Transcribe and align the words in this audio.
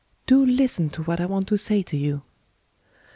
Do 0.25 0.43
listen 0.43 0.89
to 0.97 1.03
what 1.03 1.19
I 1.21 1.27
want 1.27 1.47
to 1.49 1.59
say 1.59 1.83
to 1.83 1.95
you." 1.95 2.23